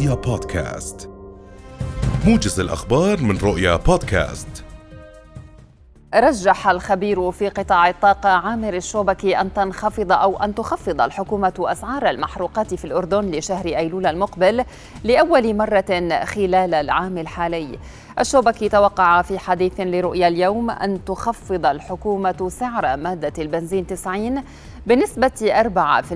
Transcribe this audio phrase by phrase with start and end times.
[0.00, 1.10] رؤيا بودكاست.
[2.26, 4.64] موجز الأخبار من رؤيا بودكاست.
[6.14, 12.74] رجح الخبير في قطاع الطاقة عامر الشوبكي أن تنخفض أو أن تخفض الحكومة أسعار المحروقات
[12.74, 14.64] في الأردن لشهر أيلول المقبل
[15.04, 17.78] لأول مرة خلال العام الحالي.
[18.18, 24.42] الشوبكي توقع في حديث لرؤيا اليوم أن تخفض الحكومة سعر مادة البنزين 90
[24.86, 26.12] بنسبة 4%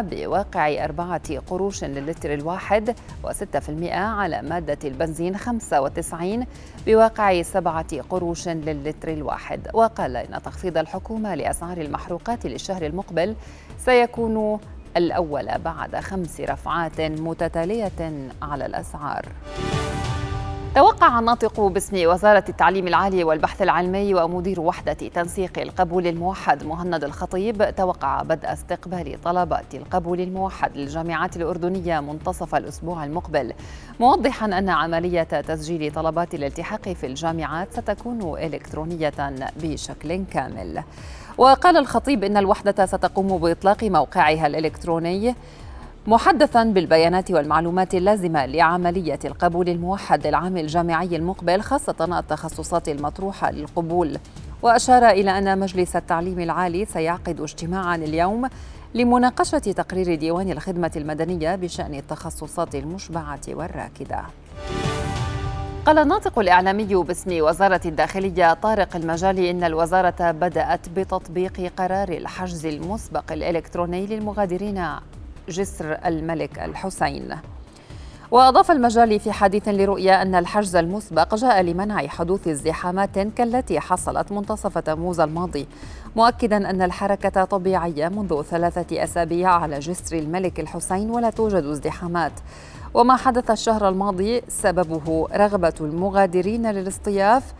[0.00, 6.46] بواقع أربعة قروش للتر الواحد و6% على مادة البنزين 95
[6.86, 13.34] بواقع سبعة قروش للتر الواحد وقال إن تخفيض الحكومة لأسعار المحروقات للشهر المقبل
[13.78, 14.58] سيكون
[14.96, 19.26] الأول بعد خمس رفعات متتالية على الأسعار.
[20.76, 27.74] توقع الناطق باسم وزارة التعليم العالي والبحث العلمي ومدير وحدة تنسيق القبول الموحد مهند الخطيب
[27.76, 33.52] توقع بدء استقبال طلبات القبول الموحد للجامعات الأردنية منتصف الأسبوع المقبل.
[34.00, 39.12] موضحا أن عملية تسجيل طلبات الالتحاق في الجامعات ستكون إلكترونية
[39.62, 40.82] بشكل كامل.
[41.38, 45.34] وقال الخطيب إن الوحدة ستقوم بإطلاق موقعها الإلكتروني.
[46.08, 54.18] محدثا بالبيانات والمعلومات اللازمة لعملية القبول الموحد للعام الجامعي المقبل خاصة التخصصات المطروحة للقبول.
[54.62, 58.48] وأشار إلى أن مجلس التعليم العالي سيعقد اجتماعا اليوم
[58.94, 64.22] لمناقشة تقرير ديوان الخدمة المدنية بشأن التخصصات المشبعة والراكدة.
[65.86, 73.32] قال الناطق الإعلامي باسم وزارة الداخلية طارق المجالي إن الوزارة بدأت بتطبيق قرار الحجز المسبق
[73.32, 74.84] الإلكتروني للمغادرين.
[75.48, 77.36] جسر الملك الحسين.
[78.30, 84.78] وأضاف المجالي في حديث لرؤيا أن الحجز المسبق جاء لمنع حدوث ازدحامات كالتي حصلت منتصف
[84.78, 85.66] تموز الماضي
[86.16, 92.32] مؤكدا أن الحركة طبيعية منذ ثلاثة أسابيع على جسر الملك الحسين ولا توجد ازدحامات.
[92.94, 97.54] وما حدث الشهر الماضي سببه رغبة المغادرين للاصطياف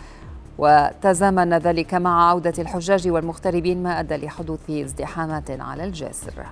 [0.58, 6.46] وتزامن ذلك مع عودة الحجاج والمغتربين ما أدى لحدوث ازدحامات على الجسر.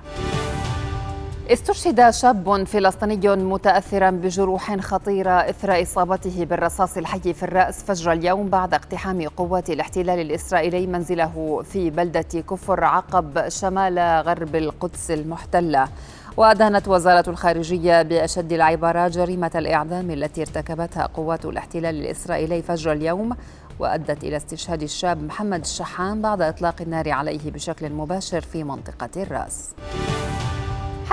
[1.50, 8.74] استشهد شاب فلسطيني متأثرا بجروح خطيرة إثر إصابته بالرصاص الحي في الرأس فجر اليوم بعد
[8.74, 15.88] اقتحام قوات الاحتلال الإسرائيلي منزله في بلدة كفر عقب شمال غرب القدس المحتلة
[16.36, 23.36] وأدانت وزارة الخارجية بأشد العبارات جريمة الإعدام التي ارتكبتها قوات الاحتلال الإسرائيلي فجر اليوم
[23.78, 29.70] وأدت إلى استشهاد الشاب محمد الشحام بعد إطلاق النار عليه بشكل مباشر في منطقة الرأس.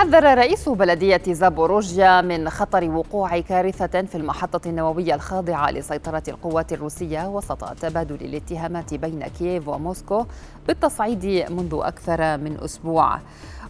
[0.02, 7.28] حذر رئيس بلدية زابوروجيا من خطر وقوع كارثة في المحطة النووية الخاضعة لسيطرة القوات الروسية
[7.28, 10.24] وسط تبادل الاتهامات بين كييف وموسكو
[10.68, 13.18] بالتصعيد منذ أكثر من أسبوع.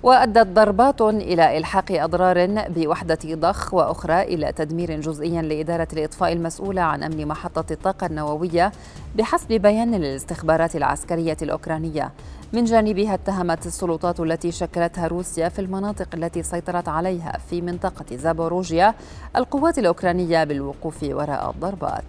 [0.02, 7.02] وأدت ضربات إلى إلحاق أضرار بوحدة ضخ وأخرى إلى تدمير جزئي لإدارة الإطفاء المسؤولة عن
[7.02, 8.72] أمن محطة الطاقة النووية
[9.16, 12.12] بحسب بيان للاستخبارات العسكرية الأوكرانية.
[12.52, 18.94] من جانبها اتهمت السلطات التي شكلتها روسيا في المناطق التي سيطرت عليها في منطقة زابوروجيا
[19.36, 22.04] القوات الأوكرانية بالوقوف وراء الضربات.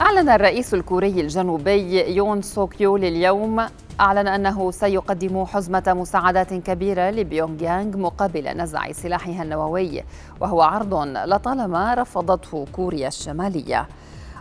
[0.00, 3.66] أعلن الرئيس الكوري الجنوبي يون سوك يول اليوم
[4.00, 10.02] أعلن أنه سيقدم حزمة مساعدات كبيرة لبيونغ يانغ مقابل نزع سلاحها النووي
[10.40, 13.86] وهو عرض لطالما رفضته كوريا الشمالية.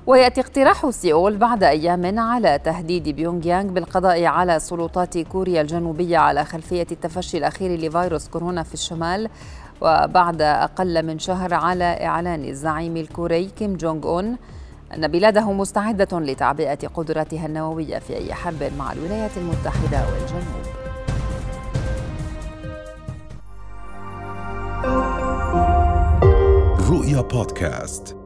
[0.10, 6.46] ويأتي اقتراح سيول بعد أيام على تهديد بيونغ يانغ بالقضاء على سلطات كوريا الجنوبية على
[6.46, 9.30] خلفية التفشي الأخير لفيروس كورونا في الشمال
[9.82, 14.38] وبعد أقل من شهر على إعلان الزعيم الكوري كيم جونغ أون
[14.96, 20.66] أن بلاده مستعدة لتعبئة قدراتها النووية في أي حرب مع الولايات المتحدة والجنوب.
[26.92, 28.19] رؤيا بودكاست.